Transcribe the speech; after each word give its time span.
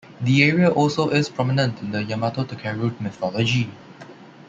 The 0.19 0.41
area 0.43 0.67
also 0.71 1.09
is 1.11 1.29
prominent 1.29 1.79
in 1.83 1.91
the 1.91 1.99
Yamatotakeru 2.03 2.99
mythology. 3.01 3.69